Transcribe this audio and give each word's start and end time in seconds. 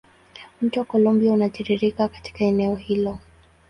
Mto 0.61 0.83
Columbia 0.85 1.33
unatiririka 1.33 2.07
katika 2.07 2.45
eneo 2.45 2.75
hilo. 2.75 3.19